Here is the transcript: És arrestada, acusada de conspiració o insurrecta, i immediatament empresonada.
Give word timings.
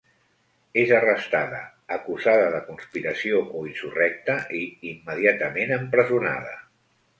És 0.83 0.93
arrestada, 0.99 1.59
acusada 1.97 2.47
de 2.55 2.63
conspiració 2.71 3.43
o 3.61 3.63
insurrecta, 3.73 4.41
i 4.63 4.65
immediatament 4.95 5.79
empresonada. 5.81 6.61